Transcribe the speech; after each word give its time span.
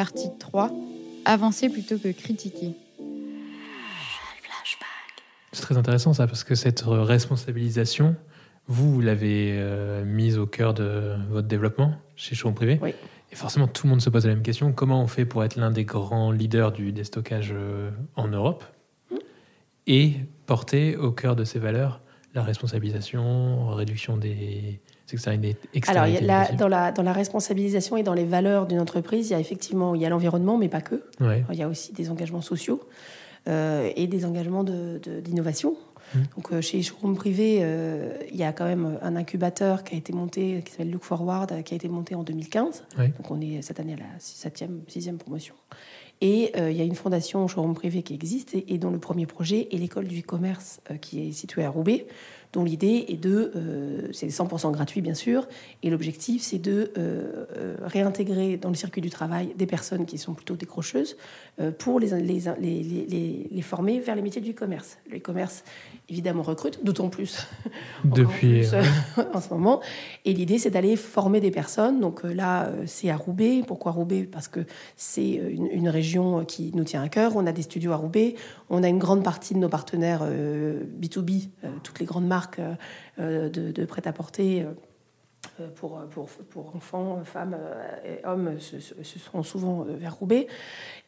Partie 0.00 0.30
3. 0.38 0.70
Avancer 1.26 1.68
plutôt 1.68 1.98
que 1.98 2.10
critiquer. 2.10 2.74
C'est 5.52 5.60
très 5.60 5.76
intéressant 5.76 6.14
ça, 6.14 6.26
parce 6.26 6.42
que 6.42 6.54
cette 6.54 6.84
responsabilisation, 6.86 8.16
vous, 8.66 8.94
vous 8.94 9.00
l'avez 9.02 9.58
euh, 9.58 10.02
mise 10.06 10.38
au 10.38 10.46
cœur 10.46 10.72
de 10.72 11.16
votre 11.28 11.48
développement 11.48 11.96
chez 12.16 12.34
Showroom 12.34 12.54
Privé. 12.54 12.78
Oui. 12.80 12.94
Et 13.30 13.36
forcément, 13.36 13.68
tout 13.68 13.86
le 13.86 13.90
monde 13.90 14.00
se 14.00 14.08
pose 14.08 14.24
la 14.24 14.32
même 14.32 14.42
question. 14.42 14.72
Comment 14.72 15.02
on 15.02 15.06
fait 15.06 15.26
pour 15.26 15.44
être 15.44 15.56
l'un 15.56 15.70
des 15.70 15.84
grands 15.84 16.30
leaders 16.32 16.72
du 16.72 16.92
déstockage 16.92 17.52
euh, 17.52 17.90
en 18.16 18.28
Europe 18.28 18.64
et 19.86 20.14
porter 20.46 20.96
au 20.96 21.12
cœur 21.12 21.36
de 21.36 21.44
ces 21.44 21.58
valeurs 21.58 22.00
la 22.34 22.42
responsabilisation, 22.42 23.68
réduction 23.74 24.16
des 24.16 24.80
externalités 25.12 25.58
Alors, 25.88 26.06
y 26.06 26.16
a 26.16 26.20
la- 26.20 26.52
dans, 26.52 26.68
la, 26.68 26.92
dans 26.92 27.02
la 27.02 27.12
responsabilisation 27.12 27.96
et 27.96 28.02
dans 28.02 28.14
les 28.14 28.24
valeurs 28.24 28.66
d'une 28.66 28.80
entreprise, 28.80 29.28
il 29.28 29.32
y 29.32 29.34
a 29.36 29.40
effectivement 29.40 29.94
il 29.94 30.00
y 30.00 30.06
a 30.06 30.08
l'environnement, 30.08 30.56
mais 30.56 30.68
pas 30.68 30.80
que. 30.80 31.02
Ouais. 31.20 31.44
Il 31.52 31.58
y 31.58 31.62
a 31.62 31.68
aussi 31.68 31.92
des 31.92 32.10
engagements 32.10 32.40
sociaux 32.42 32.80
euh, 33.48 33.90
et 33.96 34.06
des 34.06 34.24
engagements 34.24 34.62
de- 34.64 35.00
de- 35.02 35.20
d'innovation. 35.20 35.76
Mhm. 36.14 36.24
Donc, 36.36 36.52
euh, 36.52 36.60
chez 36.60 36.82
Showroom 36.82 37.14
Privé, 37.16 37.58
euh, 37.62 38.16
il 38.30 38.36
y 38.36 38.42
a 38.44 38.52
quand 38.52 38.64
même 38.66 38.98
un 39.02 39.16
incubateur 39.16 39.82
qui 39.84 39.94
a 39.94 39.98
été 39.98 40.12
monté, 40.12 40.62
qui 40.64 40.72
s'appelle 40.72 40.90
Look 40.90 41.04
Forward, 41.04 41.62
qui 41.64 41.74
a 41.74 41.76
été 41.76 41.88
monté 41.88 42.14
en 42.14 42.22
2015. 42.22 42.84
Ouais. 42.98 43.08
Donc, 43.08 43.30
on 43.30 43.40
est 43.40 43.62
cette 43.62 43.80
année 43.80 43.94
à 43.94 43.96
la 43.96 44.18
7e, 44.18 44.80
6e 44.88 45.16
promotion. 45.18 45.54
Et 46.20 46.52
euh, 46.56 46.70
il 46.70 46.76
y 46.76 46.80
a 46.80 46.84
une 46.84 46.94
fondation 46.94 47.46
Showroom 47.48 47.74
Privé 47.74 48.02
qui 48.02 48.14
existe 48.14 48.54
et, 48.54 48.74
et 48.74 48.78
dont 48.78 48.90
le 48.90 48.98
premier 48.98 49.26
projet 49.26 49.68
est 49.72 49.76
l'école 49.76 50.06
du 50.06 50.20
e-commerce 50.20 50.80
euh, 50.90 50.96
qui 50.96 51.28
est 51.28 51.32
située 51.32 51.64
à 51.64 51.70
Roubaix, 51.70 52.06
dont 52.52 52.64
l'idée 52.64 53.04
est 53.08 53.16
de, 53.16 53.52
euh, 53.54 54.08
c'est 54.12 54.26
100% 54.28 54.72
gratuit 54.72 55.00
bien 55.02 55.14
sûr, 55.14 55.46
et 55.82 55.90
l'objectif 55.90 56.42
c'est 56.42 56.58
de 56.58 56.90
euh, 56.98 57.46
euh, 57.56 57.76
réintégrer 57.82 58.56
dans 58.56 58.70
le 58.70 58.74
circuit 58.74 59.00
du 59.00 59.10
travail 59.10 59.54
des 59.56 59.66
personnes 59.66 60.04
qui 60.04 60.18
sont 60.18 60.34
plutôt 60.34 60.56
décrocheuses 60.56 61.16
euh, 61.60 61.70
pour 61.70 62.00
les, 62.00 62.08
les, 62.20 62.40
les, 62.60 63.48
les- 63.50 63.62
former 63.62 64.00
vers 64.00 64.16
les 64.16 64.22
métiers 64.22 64.40
du 64.40 64.50
e-commerce. 64.50 64.98
Le 65.10 65.18
e-commerce 65.18 65.62
évidemment 66.08 66.42
recrute, 66.42 66.84
d'autant 66.84 67.08
plus 67.08 67.46
Depuis. 68.04 68.60
plus, 68.62 68.74
en 69.34 69.40
ce 69.40 69.50
moment. 69.50 69.80
Et 70.24 70.32
l'idée, 70.32 70.58
c'est 70.58 70.70
d'aller 70.70 70.96
former 70.96 71.40
des 71.40 71.50
personnes. 71.52 72.00
Donc 72.00 72.22
là, 72.24 72.70
c'est 72.86 73.10
à 73.10 73.16
Roubaix. 73.16 73.62
Pourquoi 73.66 73.92
Roubaix? 73.92 74.24
Parce 74.24 74.48
que 74.48 74.60
c'est 74.96 75.28
une, 75.30 75.66
une 75.66 75.88
région 75.88 76.44
qui 76.44 76.72
nous 76.74 76.84
tient 76.84 77.02
à 77.02 77.08
cœur. 77.08 77.36
On 77.36 77.46
a 77.46 77.52
des 77.52 77.62
studios 77.62 77.92
à 77.92 77.96
Roubaix. 77.96 78.34
On 78.70 78.82
a 78.82 78.88
une 78.88 78.98
grande 78.98 79.22
partie 79.22 79.54
de 79.54 79.58
nos 79.58 79.68
partenaires 79.68 80.22
euh, 80.24 80.82
B2B, 81.00 81.48
euh, 81.64 81.68
toutes 81.82 82.00
les 82.00 82.06
grandes 82.06 82.26
marques 82.26 82.39
euh, 83.18 83.48
de, 83.48 83.72
de 83.72 83.84
prêt-à-porter. 83.84 84.62
euh, 84.62 84.72
euh, 85.58 85.68
pour, 85.68 85.98
pour, 86.10 86.28
pour 86.28 86.76
enfants, 86.76 87.24
femmes 87.24 87.56
et 88.04 88.24
hommes, 88.26 88.58
ce 88.60 89.18
sont 89.18 89.42
souvent 89.42 89.86
vers 89.88 90.14
Roubaix. 90.14 90.46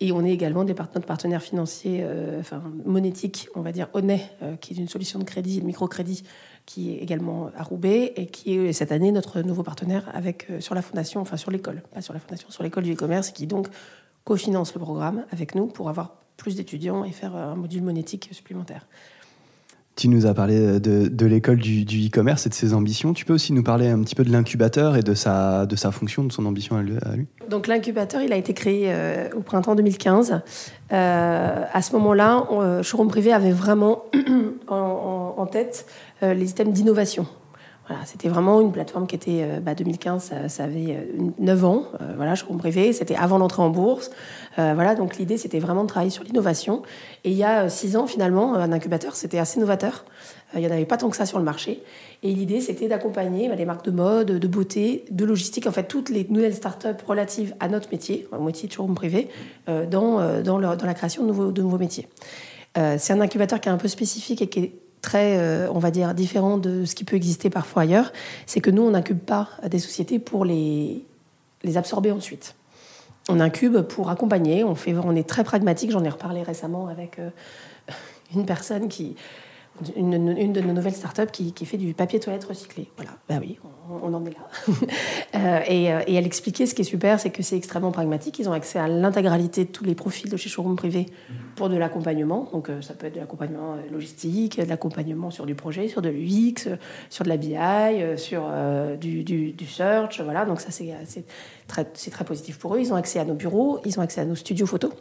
Et 0.01 0.11
on 0.11 0.25
est 0.25 0.33
également 0.33 0.65
des 0.65 0.73
part- 0.75 0.89
notre 0.95 1.07
partenaire 1.07 1.43
financier, 1.43 2.05
enfin 2.41 2.63
monétique, 2.85 3.49
on 3.55 3.61
va 3.61 3.73
dire 3.73 3.89
Honnet, 3.93 4.23
qui 4.61 4.73
est 4.73 4.79
une 4.79 4.89
solution 4.89 5.19
de 5.19 5.25
crédit 5.25 5.61
de 5.61 5.67
microcrédit, 5.67 6.25
qui 6.65 6.93
est 6.93 6.99
également 6.99 7.51
à 7.57 7.63
Roubaix 7.63 8.15
et 8.17 8.27
qui 8.27 8.57
est 8.57 8.73
cette 8.73 8.91
année 8.91 9.13
notre 9.13 9.43
nouveau 9.43 9.63
partenaire 9.63 10.09
avec, 10.15 10.47
sur 10.61 10.75
la 10.75 10.81
fondation, 10.83 11.21
enfin 11.21 11.37
sur 11.37 11.51
l'école, 11.51 11.83
pas 11.93 12.01
sur 12.01 12.15
la 12.15 12.21
fondation, 12.21 12.51
sur 12.51 12.63
l'école 12.63 12.85
du 12.85 12.95
e-commerce, 12.95 13.31
qui 13.33 13.47
donc 13.47 13.69
cofinance 14.25 14.73
le 14.75 14.81
programme 14.81 15.27
avec 15.31 15.55
nous 15.55 15.67
pour 15.67 15.91
avoir 15.91 16.17
plus 16.39 16.57
d'étudiants 16.57 17.05
et 17.05 17.13
faire 17.13 17.37
un 17.37 17.55
module 17.55 17.83
monétique 17.83 18.31
supplémentaire. 18.33 18.87
Tu 19.95 20.09
nous 20.09 20.27
as 20.27 20.35
parlé 20.35 20.81
de, 20.81 21.27
l'école 21.27 21.59
du 21.59 22.07
e-commerce 22.07 22.47
et 22.47 22.48
de 22.48 22.55
ses 22.55 22.73
ambitions. 22.73 23.12
Tu 23.12 23.25
peux 23.25 23.35
aussi 23.35 23.53
nous 23.53 23.62
parler 23.62 23.89
un 23.89 24.01
petit 24.01 24.15
peu 24.15 24.25
de 24.25 24.33
l'incubateur 24.33 24.97
et 24.97 25.03
de 25.03 25.15
sa, 25.15 25.67
de 25.67 25.77
sa 25.77 25.91
fonction, 25.91 26.25
de 26.25 26.33
son 26.33 26.47
ambition 26.47 26.77
à 26.77 26.83
lui. 26.83 26.97
Donc 27.53 27.67
l'incubateur, 27.67 28.23
il 28.23 28.33
a 28.33 28.37
été 28.37 28.55
créé 28.55 28.87
euh, 28.87 29.29
au 29.37 29.41
printemps 29.41 29.75
2015. 29.75 30.41
Euh, 30.93 31.65
à 31.70 31.83
ce 31.83 31.93
moment-là, 31.93 32.47
euh, 32.51 32.83
Showroom 32.83 33.09
Privé 33.09 33.31
avait 33.31 33.53
vraiment 33.53 34.05
en, 34.69 35.47
tête 35.51 35.87
les 36.23 36.51
items 36.51 36.73
d'innovation. 36.73 37.27
Voilà, 37.89 38.05
c'était 38.05 38.29
vraiment 38.29 38.61
une 38.61 38.70
plateforme 38.70 39.07
qui 39.07 39.17
était 39.17 39.41
euh, 39.43 39.61
bah, 39.61 39.75
2015, 39.75 40.33
ça, 40.47 40.65
avait 40.65 40.97
euh, 40.97 41.31
9 41.39 41.65
ans. 41.65 41.85
Euh, 42.01 42.13
voilà, 42.17 42.35
Showroom 42.35 42.59
Privé, 42.59 42.93
c'était 42.93 43.17
avant 43.17 43.39
l'entrée 43.39 43.63
en 43.63 43.70
bourse. 43.70 44.11
Euh, 44.59 44.73
voilà, 44.75 44.95
donc 44.95 45.17
l'idée, 45.17 45.37
c'était 45.37 45.59
vraiment 45.59 45.83
de 45.83 45.89
travailler 45.89 46.11
sur 46.11 46.25
l'innovation. 46.25 46.83
Et 47.25 47.31
il 47.31 47.37
y 47.37 47.45
a 47.45 47.69
6 47.69 47.97
ans, 47.97 48.07
finalement, 48.07 48.55
un 48.55 48.71
incubateur, 48.73 49.17
c'était 49.17 49.39
assez 49.39 49.59
novateur. 49.59 50.05
Euh, 50.55 50.59
il 50.59 50.61
n'y 50.61 50.69
en 50.69 50.73
avait 50.73 50.85
pas 50.85 50.97
tant 50.97 51.11
que 51.11 51.17
ça 51.17 51.27
sur 51.27 51.39
le 51.39 51.45
marché. 51.45 51.83
Et 52.23 52.33
l'idée, 52.33 52.61
c'était 52.61 52.89
d'accompagner 52.89 53.48
bah, 53.48 53.55
les 53.57 53.65
marques 53.65 53.85
de 53.85 53.91
mode, 53.91 54.39
de 54.39 54.48
beauté, 54.48 55.05
de 55.11 55.25
logistique, 55.25 55.67
en 55.67 55.73
fait, 55.73 55.85
toutes 55.85 56.09
les 56.09 56.27
nouvelles 56.29 56.55
startups 56.55 57.03
relatives 57.07 57.55
à 57.61 57.69
notre 57.69 57.91
métier, 57.91 58.29
au 58.33 58.42
métier 58.42 58.69
de 58.69 58.73
showroom 58.73 58.95
privé, 58.95 59.29
euh, 59.69 59.87
dans, 59.87 60.21
euh, 60.21 60.42
dans, 60.42 60.61
dans 60.61 60.87
la 60.87 60.95
création 60.95 61.23
de 61.23 61.29
nouveaux, 61.29 61.51
de 61.51 61.63
nouveaux 61.63 61.79
métiers. 61.79 62.09
Euh, 62.79 62.97
c'est 62.98 63.13
un 63.13 63.21
incubateur 63.21 63.61
qui 63.61 63.69
est 63.69 63.73
un 63.73 63.77
peu 63.77 63.89
spécifique 63.89 64.41
et 64.41 64.48
qui 64.48 64.61
est 64.61 64.73
très, 65.02 65.36
euh, 65.39 65.68
on 65.73 65.79
va 65.79 65.90
dire, 65.90 66.14
différent 66.14 66.57
de 66.57 66.85
ce 66.85 66.95
qui 66.95 67.05
peut 67.05 67.17
exister 67.17 67.51
parfois 67.51 67.83
ailleurs. 67.83 68.13
C'est 68.46 68.61
que 68.61 68.70
nous, 68.70 68.83
on 68.83 68.92
n'incube 68.92 69.18
pas 69.18 69.48
des 69.68 69.79
sociétés 69.79 70.18
pour 70.18 70.45
les, 70.45 71.05
les 71.63 71.77
absorber 71.77 72.13
ensuite. 72.13 72.55
On 73.29 73.41
incube 73.41 73.80
pour 73.83 74.11
accompagner. 74.11 74.64
On, 74.64 74.74
fait, 74.74 74.95
est 75.17 75.29
très 75.29 75.45
pragmatique. 75.45 75.91
J'en 75.91 76.05
ai 76.05 76.08
reparlé 76.08 76.42
récemment 76.42 76.89
avec 76.89 77.18
euh, 77.18 77.29
une 78.35 78.46
personne 78.46 78.89
qui. 78.89 79.17
Une, 79.97 80.13
une- 80.39 80.53
de 80.53 80.61
nos 80.61 80.73
nouvelles 80.75 80.93
startups 80.95 81.31
qui, 81.33 81.53
qui 81.53 81.65
fait 81.67 81.79
du 81.79 81.95
papier 81.95 82.21
toilette 82.21 82.45
recyclé. 82.45 82.89
Voilà, 82.97 83.13
bah 83.29 83.37
oui, 83.41 83.59
on, 83.91 84.09
on 84.09 84.15
en 84.15 84.25
est 84.27 84.31
là. 84.31 84.47
Euh, 85.35 85.61
et, 85.67 85.91
euh, 85.91 86.01
et 86.07 86.15
elle 86.15 86.27
expliquait 86.27 86.67
ce 86.67 86.75
qui 86.75 86.83
est 86.83 86.85
super, 86.85 87.19
c'est 87.19 87.31
que 87.31 87.43
c'est 87.43 87.57
extrêmement 87.57 87.91
pragmatique. 87.91 88.39
Ils 88.39 88.51
ont 88.51 88.53
accès 88.53 88.79
à 88.79 88.87
l'intégralité 88.87 89.65
de 89.65 89.71
tous 89.71 89.83
les 89.83 89.95
profils 89.95 90.31
de 90.31 90.37
chez 90.37 90.51
Showroom 90.51 90.77
Privé 90.77 91.07
pour 91.57 91.71
de 91.71 91.77
l'accompagnement. 91.79 92.51
Donc 92.53 92.69
euh, 92.69 92.83
ça 92.83 92.93
peut 92.93 93.07
être 93.07 93.15
de 93.15 93.21
l'accompagnement 93.21 93.77
logistique, 93.91 94.61
de 94.61 94.69
l'accompagnement 94.69 95.31
sur 95.31 95.47
du 95.47 95.55
projet, 95.55 95.89
sur 95.89 96.03
de 96.03 96.11
l'UX, 96.11 96.69
sur 97.09 97.25
de 97.25 97.31
la 97.31 97.39
BI, 97.39 97.57
sur 98.19 98.43
euh, 98.47 98.95
du, 98.97 99.25
du- 99.25 99.53
du 99.53 99.67
search. 99.67 100.21
Voilà, 100.21 100.45
donc 100.45 100.61
ça 100.61 100.71
c'est 100.71 100.95
très, 101.67 101.87
c'est 101.95 102.11
très 102.11 102.25
positif 102.27 102.59
pour 102.59 102.75
eux. 102.75 102.81
Ils 102.81 102.93
ont 102.93 102.97
accès 102.97 103.19
à 103.19 103.25
nos 103.25 103.35
bureaux, 103.35 103.81
ils 103.87 103.99
ont 103.99 104.03
accès 104.03 104.21
à 104.21 104.27
nos 104.27 104.35
studios 104.37 104.67
photos. 104.67 104.93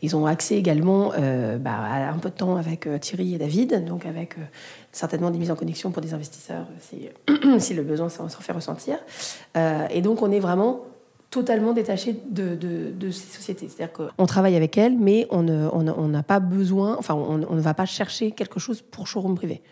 Ils 0.00 0.14
ont 0.14 0.26
accès 0.26 0.56
également 0.56 1.12
euh, 1.18 1.58
bah, 1.58 1.76
à 1.76 2.10
un 2.10 2.18
peu 2.18 2.30
de 2.30 2.34
temps 2.34 2.56
avec 2.56 2.86
euh, 2.86 2.98
Thierry 2.98 3.34
et 3.34 3.38
David, 3.38 3.84
donc 3.84 4.06
avec 4.06 4.38
euh, 4.38 4.42
certainement 4.92 5.30
des 5.30 5.38
mises 5.38 5.50
en 5.50 5.56
connexion 5.56 5.90
pour 5.90 6.02
des 6.02 6.14
investisseurs 6.14 6.66
si, 7.58 7.74
le 7.74 7.82
besoin 7.82 8.08
s'en 8.08 8.28
fait 8.28 8.52
ressentir. 8.52 8.98
Et 9.90 10.02
donc 10.02 10.22
on 10.22 10.30
est 10.30 10.38
vraiment 10.38 10.82
totalement 11.30 11.72
détaché 11.72 12.16
de, 12.30 12.56
ces 13.10 13.36
sociétés. 13.36 13.68
C'est-à-dire 13.68 13.92
qu'on 13.92 14.26
travaille 14.26 14.56
avec 14.56 14.78
elles, 14.78 14.96
mais 14.96 15.26
on 15.30 15.42
n'a 15.42 16.22
pas 16.22 16.40
besoin, 16.40 16.96
enfin 16.98 17.14
on, 17.14 17.38
ne 17.38 17.60
va 17.60 17.74
pas 17.74 17.86
chercher 17.86 18.30
quelque 18.30 18.60
chose 18.60 18.82
pour 18.82 19.06
showroom 19.06 19.34
privé. 19.34 19.62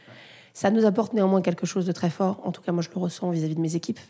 Ça 0.52 0.70
nous 0.70 0.86
apporte 0.86 1.12
néanmoins 1.12 1.42
quelque 1.42 1.66
chose 1.66 1.86
de 1.86 1.92
très 1.92 2.10
fort, 2.10 2.40
en 2.44 2.50
tout 2.50 2.62
cas 2.62 2.72
moi 2.72 2.82
je 2.82 2.88
le 2.94 3.00
ressens 3.00 3.30
vis-à-vis 3.30 3.54
de 3.54 3.60
mes 3.60 3.76
équipes, 3.76 4.00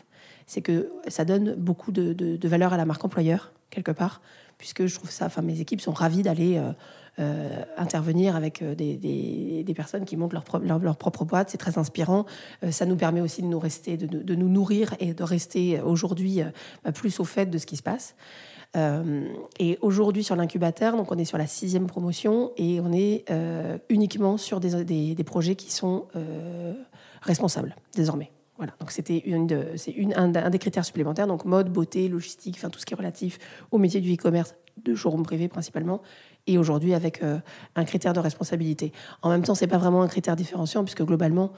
c'est 0.45 0.61
que 0.61 0.89
ça 1.07 1.25
donne 1.25 1.55
beaucoup 1.55 1.91
de 1.91 2.47
valeur 2.47 2.73
à 2.73 2.77
la 2.77 2.85
marque 2.85 3.05
employeur, 3.05 3.51
quelque 3.69 3.91
part, 3.91 4.21
puisque 4.57 4.85
je 4.85 4.95
trouve 4.95 5.11
ça, 5.11 5.25
enfin 5.25 5.41
mes 5.41 5.59
équipes 5.61 5.81
sont 5.81 5.91
ravies 5.91 6.23
d'aller 6.23 6.57
euh, 6.57 6.71
euh, 7.19 7.63
intervenir 7.77 8.35
avec 8.35 8.61
euh, 8.61 8.75
des, 8.75 8.95
des- 8.95 9.73
personnes 9.73 10.05
qui 10.05 10.17
montent 10.17 10.33
leur, 10.33 10.43
pro- 10.43 10.59
leur, 10.59 10.79
leur 10.79 10.97
propre 10.97 11.23
boîte, 11.23 11.49
c'est 11.51 11.57
très 11.57 11.77
inspirant. 11.77 12.25
Ça 12.71 12.85
nous 12.87 12.95
permet 12.95 13.21
aussi 13.21 13.41
de 13.43 13.47
nous, 13.47 13.59
rester, 13.59 13.95
de, 13.95 14.07
de 14.07 14.35
nous 14.35 14.49
nourrir 14.49 14.95
et 14.99 15.13
de 15.13 15.23
rester 15.23 15.79
aujourd'hui 15.81 16.41
bah, 16.83 16.91
plus 16.91 17.19
au 17.19 17.23
fait 17.23 17.45
de 17.45 17.57
ce 17.59 17.67
qui 17.67 17.77
se 17.77 17.83
passe. 17.83 18.15
Et 19.59 19.77
aujourd'hui 19.81 20.23
sur 20.23 20.35
l'incubateur, 20.35 20.97
donc 20.97 21.11
on 21.11 21.17
est 21.17 21.25
sur 21.25 21.37
la 21.37 21.45
sixième 21.47 21.85
promotion 21.85 22.51
et 22.57 22.79
on 22.81 22.91
est 22.91 23.25
uniquement 23.89 24.37
sur 24.37 24.59
des, 24.59 24.83
des, 25.15 25.23
projets 25.23 25.55
qui 25.55 25.71
sont 25.71 26.07
responsables 27.21 27.75
désormais. 27.95 28.31
Voilà, 28.57 28.73
donc 28.79 28.91
c'était 28.91 29.19
une 29.19 29.45
de- 29.47 29.67
c'est 29.75 29.91
une, 29.91 30.13
un, 30.15 30.33
un 30.35 30.49
des 30.49 30.57
critères 30.59 30.83
supplémentaires, 30.85 31.27
donc 31.27 31.45
mode, 31.45 31.69
beauté, 31.71 32.07
logistique, 32.07 32.55
enfin 32.57 32.69
tout 32.69 32.79
ce 32.79 32.85
qui 32.85 32.93
est 32.93 32.97
relatif 32.97 33.37
au 33.71 33.77
métier 33.77 34.01
du 34.01 34.13
e-commerce, 34.13 34.55
de 34.83 34.95
showroom 34.95 35.23
privé 35.23 35.47
principalement, 35.47 36.01
et 36.47 36.57
aujourd'hui 36.57 36.93
avec 36.95 37.21
euh, 37.21 37.37
un 37.75 37.85
critère 37.85 38.13
de 38.13 38.19
responsabilité. 38.19 38.91
En 39.21 39.29
même 39.29 39.43
temps, 39.43 39.53
c'est 39.55 39.67
pas 39.67 39.77
vraiment 39.77 40.01
un 40.01 40.07
critère 40.07 40.35
différenciant 40.35 40.83
puisque 40.83 41.03
globalement, 41.03 41.51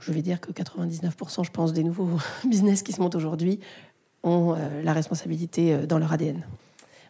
je 0.00 0.10
vais 0.12 0.22
dire 0.22 0.40
que 0.40 0.50
99%, 0.50 1.44
je 1.44 1.50
pense, 1.52 1.72
des 1.72 1.84
nouveaux 1.84 2.08
business 2.44 2.82
qui 2.82 2.92
se 2.92 3.00
montent 3.00 3.14
aujourd'hui 3.14 3.60
ont 4.24 4.54
euh, 4.56 4.82
la 4.82 4.92
responsabilité 4.92 5.74
euh, 5.74 5.86
dans 5.86 5.98
leur 5.98 6.12
ADN. 6.12 6.42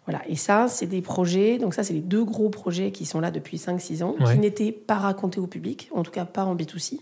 Voilà, 0.07 0.21
et 0.29 0.35
ça, 0.37 0.67
c'est 0.69 0.87
des 0.87 1.01
projets, 1.01 1.59
donc 1.59 1.75
ça, 1.75 1.85
c'est 1.85 1.95
les 1.95 2.01
deux 2.01 2.25
gros 2.25 2.49
projets 2.51 2.91
qui 2.91 3.07
sont 3.07 3.21
là 3.21 3.31
depuis 3.31 3.57
5-6 3.57 4.03
ans, 4.03 4.15
Ouais. 4.21 4.35
qui 4.35 4.39
n'étaient 4.41 4.73
pas 4.73 4.97
racontés 4.97 5.39
au 5.41 5.47
public, 5.47 5.89
en 5.93 6.03
tout 6.03 6.11
cas 6.11 6.25
pas 6.25 6.45
en 6.45 6.57
B2C, 6.57 6.99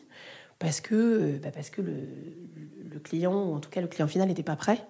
parce 0.60 0.80
que, 0.80 0.94
euh, 0.94 1.38
bah, 1.42 1.50
parce 1.52 1.70
que 1.70 1.82
le, 1.82 1.94
le 2.92 2.98
client, 3.00 3.34
ou 3.48 3.54
en 3.54 3.58
tout 3.60 3.70
cas 3.70 3.80
le 3.80 3.88
client 3.88 4.06
final, 4.06 4.28
n'était 4.28 4.42
pas 4.44 4.56
prêt, 4.56 4.86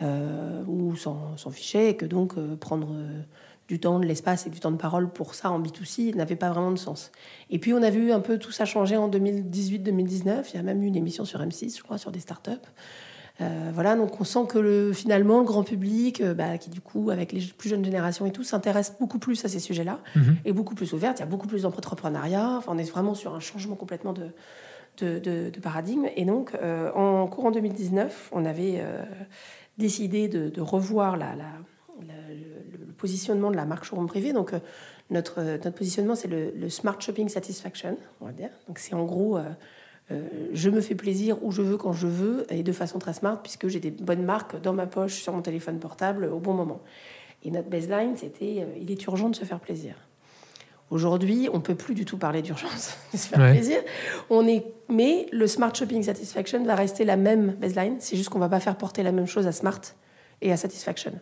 euh, 0.00 0.62
ou 0.66 0.96
s'en 0.96 1.36
fichait, 1.50 1.90
et 1.90 1.96
que 1.96 2.06
donc 2.06 2.38
euh, 2.38 2.56
prendre 2.56 2.92
euh, 2.94 3.20
du 3.66 3.80
temps, 3.80 3.98
de 3.98 4.06
l'espace 4.06 4.46
et 4.46 4.50
du 4.50 4.60
temps 4.60 4.70
de 4.70 4.76
parole 4.76 5.10
pour 5.10 5.34
ça 5.34 5.50
en 5.50 5.60
B2C 5.60 6.14
n'avait 6.14 6.36
pas 6.36 6.50
vraiment 6.50 6.70
de 6.70 6.78
sens. 6.78 7.10
Et 7.50 7.58
puis 7.58 7.74
on 7.74 7.82
a 7.82 7.90
vu 7.90 8.12
un 8.12 8.20
peu 8.20 8.38
tout 8.38 8.52
ça 8.52 8.64
changer 8.64 8.96
en 8.96 9.10
2018-2019, 9.10 10.44
il 10.52 10.56
y 10.56 10.58
a 10.58 10.62
même 10.62 10.82
eu 10.82 10.86
une 10.86 10.96
émission 10.96 11.24
sur 11.24 11.40
M6, 11.40 11.76
je 11.76 11.82
crois, 11.82 11.98
sur 11.98 12.10
des 12.12 12.20
startups. 12.20 12.50
Voilà, 13.72 13.94
donc 13.94 14.20
on 14.20 14.24
sent 14.24 14.46
que 14.48 14.58
le, 14.58 14.92
finalement, 14.92 15.38
le 15.38 15.44
grand 15.44 15.62
public, 15.62 16.24
bah, 16.24 16.58
qui 16.58 16.70
du 16.70 16.80
coup, 16.80 17.10
avec 17.10 17.30
les 17.30 17.40
plus 17.56 17.68
jeunes 17.68 17.84
générations 17.84 18.26
et 18.26 18.32
tout, 18.32 18.42
s'intéresse 18.42 18.94
beaucoup 18.98 19.20
plus 19.20 19.44
à 19.44 19.48
ces 19.48 19.60
sujets-là, 19.60 20.00
Mhm. 20.16 20.36
et 20.44 20.52
beaucoup 20.52 20.74
plus 20.74 20.92
ouverte. 20.92 21.18
Il 21.18 21.20
y 21.20 21.22
a 21.22 21.26
beaucoup 21.26 21.46
plus 21.46 21.62
d'entrepreneuriat. 21.62 22.56
Enfin, 22.58 22.72
on 22.74 22.78
est 22.78 22.90
vraiment 22.90 23.14
sur 23.14 23.36
un 23.36 23.40
changement 23.40 23.76
complètement 23.76 24.12
de, 24.12 24.30
de, 25.04 25.60
paradigme. 25.60 26.06
Et 26.16 26.24
donc, 26.24 26.54
euh, 26.54 26.90
en 26.92 27.26
courant 27.26 27.50
2019, 27.50 28.30
on 28.32 28.44
avait 28.44 28.76
euh, 28.78 29.02
décidé 29.76 30.28
de, 30.28 30.60
revoir 30.60 31.16
la, 31.16 31.34
le, 32.00 32.92
positionnement 32.96 33.50
de 33.50 33.56
la 33.56 33.64
marque 33.64 33.84
showroom 33.84 34.06
privé. 34.06 34.32
Donc, 34.32 34.52
euh, 34.52 34.58
notre, 35.10 35.42
notre 35.42 35.70
positionnement, 35.70 36.14
c'est 36.14 36.28
le, 36.28 36.68
Smart 36.68 37.00
Shopping 37.00 37.28
Satisfaction, 37.28 37.96
on 38.20 38.26
va 38.26 38.32
dire. 38.32 38.50
Donc, 38.66 38.78
c'est 38.78 38.94
en 38.94 39.04
gros, 39.04 39.38
je 40.52 40.70
me 40.70 40.82
fais 40.82 40.94
plaisir 40.94 41.42
où 41.42 41.50
je 41.50 41.62
veux, 41.62 41.78
quand 41.78 41.94
je 41.94 42.06
veux, 42.06 42.46
et 42.52 42.62
de 42.62 42.72
façon 42.72 42.98
très 42.98 43.14
smart, 43.14 43.40
puisque 43.42 43.68
j'ai 43.68 43.80
des 43.80 43.90
bonnes 43.90 44.24
marques 44.24 44.60
dans 44.60 44.74
ma 44.74 44.86
poche, 44.86 45.22
sur 45.22 45.32
mon 45.32 45.40
téléphone 45.40 45.78
portable, 45.78 46.26
au 46.26 46.40
bon 46.40 46.52
moment. 46.52 46.82
Et 47.42 47.50
notre 47.50 47.70
baseline, 47.70 48.16
c'était 48.16 48.66
il 48.78 48.90
est 48.90 49.06
urgent 49.06 49.30
de 49.30 49.36
se 49.36 49.44
faire 49.44 49.60
plaisir. 49.60 49.94
Aujourd'hui, 50.90 51.48
on 51.52 51.60
peut 51.60 51.74
plus 51.74 51.94
du 51.94 52.04
tout 52.04 52.16
parler 52.16 52.40
d'urgence, 52.42 52.96
de 53.12 53.18
se 53.18 53.28
faire 53.28 53.38
Ouais. 53.40 53.52
plaisir. 53.52 53.78
On 54.30 54.46
est, 54.48 54.64
mais 54.88 55.26
le 55.32 55.46
Smart 55.46 55.74
Shopping 55.74 56.02
Satisfaction 56.02 56.64
va 56.64 56.74
rester 56.74 57.04
la 57.04 57.16
même 57.16 57.52
baseline. 57.60 57.96
C'est 58.00 58.16
juste 58.16 58.30
qu'on 58.30 58.38
va 58.38 58.48
pas 58.48 58.60
faire 58.60 58.76
porter 58.76 59.02
la 59.02 59.12
même 59.12 59.26
chose 59.26 59.46
à 59.46 59.52
Smart 59.52 59.80
et 60.40 60.50
à 60.50 60.56
Satisfaction. 60.56 61.12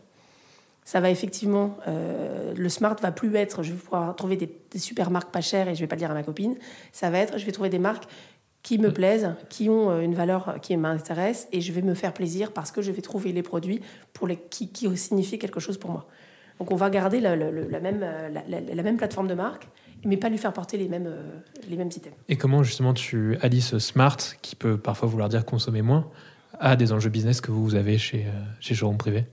Ça 0.85 1.01
va 1.01 1.11
effectivement, 1.11 1.77
euh, 1.89 2.55
le 2.57 2.69
Smart 2.69 2.95
va 3.03 3.11
plus 3.11 3.35
être, 3.35 3.65
je 3.65 3.73
vais 3.73 3.79
pouvoir 3.79 4.15
trouver 4.15 4.37
des, 4.37 4.49
des 4.71 4.79
super 4.79 5.11
marques 5.11 5.33
pas 5.33 5.41
chères 5.41 5.69
et 5.69 5.75
je 5.75 5.81
vais 5.81 5.89
pas 5.89 5.97
le 5.97 6.01
dire 6.01 6.13
à 6.13 6.15
ma 6.15 6.23
copine. 6.23 6.55
Ça 6.93 7.11
va 7.11 7.19
être, 7.19 7.39
je 7.39 7.45
vais 7.45 7.51
trouver 7.51 7.71
des 7.71 7.81
marques 7.81 8.05
qui 8.63 8.79
me 8.79 8.93
plaisent, 8.93 9.35
qui 9.49 9.69
ont 9.69 9.91
euh, 9.91 10.01
une 10.01 10.15
valeur 10.15 10.59
qui 10.63 10.77
m'intéresse 10.77 11.49
et 11.51 11.61
je 11.61 11.73
vais 11.73 11.83
me 11.83 11.95
faire 11.95 12.13
plaisir 12.13 12.53
parce 12.53 12.71
que 12.71 12.83
je 12.83 12.93
vais 12.93 13.03
trouver 13.03 13.33
les 13.33 13.43
produits 13.43 13.81
pour 14.13 14.29
les, 14.29 14.37
qui, 14.37 14.69
qui 14.71 14.97
signifient 14.97 15.41
quelque 15.41 15.59
chose 15.59 15.77
pour 15.77 15.91
moi. 15.91 16.07
Donc 16.59 16.71
on 16.73 16.77
va 16.77 16.89
garder 16.91 17.21
la, 17.21 17.37
la- 17.37 17.51
la 17.51 17.81
même, 17.81 18.01
euh, 18.03 18.29
la, 18.49 18.83
même 18.83 18.97
plateforme 18.97 19.29
de 19.29 19.35
marque, 19.35 19.69
mais 20.05 20.17
pas 20.17 20.29
lui 20.29 20.39
faire 20.39 20.53
porter 20.53 20.79
les 20.79 20.89
mêmes, 20.89 21.07
euh, 21.07 21.41
les 21.69 21.77
mêmes 21.77 21.89
items. 21.89 22.15
Et 22.29 22.37
comment 22.37 22.63
justement 22.63 22.95
tu 22.95 23.37
allies 23.43 23.61
ce 23.61 23.79
smart, 23.79 24.17
qui 24.43 24.57
peut 24.57 24.79
parfois 24.79 25.09
vouloir 25.09 25.29
dire 25.29 25.45
consommer 25.45 25.83
moins, 25.83 26.09
à 26.59 26.77
des 26.77 26.93
enjeux 26.93 27.11
business 27.11 27.41
que 27.41 27.51
vous 27.51 27.75
avez 27.75 27.99
chez, 27.99 28.25
euh, 28.27 28.31
chez 28.61 28.75
Showroom 28.75 28.97
Privé? 28.97 29.25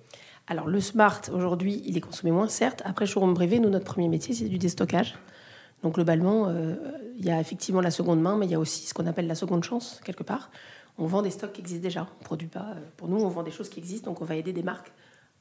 Alors 0.47 0.67
le 0.67 0.81
smart 0.81 1.21
aujourd'hui, 1.31 1.81
il 1.85 1.95
est 1.95 2.01
consommé 2.01 2.31
moins, 2.31 2.49
certes. 2.49 2.81
Après 2.83 3.05
showroom 3.05 3.33
privé, 3.33 3.59
nous 3.59 3.69
notre 3.69 3.85
premier 3.85 4.09
métier 4.09 4.35
c'est 4.35 4.49
du 4.49 4.57
déstockage. 4.57 5.15
Donc 5.83 5.95
globalement, 5.95 6.47
euh, 6.49 6.75
il 7.17 7.25
y 7.25 7.31
a 7.31 7.39
effectivement 7.39 7.79
la 7.81 7.91
seconde 7.91 8.21
main, 8.21 8.35
mais 8.37 8.45
il 8.45 8.51
y 8.51 8.55
a 8.55 8.59
aussi 8.59 8.85
ce 8.85 8.93
qu'on 8.93 9.07
appelle 9.07 9.27
la 9.27 9.35
seconde 9.35 9.63
chance 9.63 10.01
quelque 10.03 10.23
part. 10.23 10.51
On 10.97 11.05
vend 11.05 11.21
des 11.21 11.29
stocks 11.31 11.53
qui 11.53 11.61
existent 11.61 11.83
déjà. 11.83 12.07
On 12.19 12.23
produit 12.23 12.47
pas. 12.49 12.67
Pour 12.97 13.07
nous, 13.07 13.17
on 13.21 13.29
vend 13.29 13.43
des 13.43 13.51
choses 13.51 13.69
qui 13.69 13.79
existent, 13.79 14.11
donc 14.11 14.21
on 14.21 14.25
va 14.25 14.35
aider 14.35 14.51
des 14.53 14.63
marques 14.63 14.91